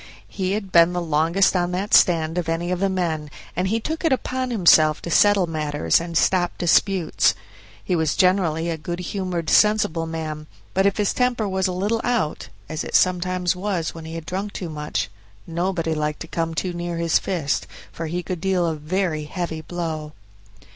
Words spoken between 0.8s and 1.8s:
the longest on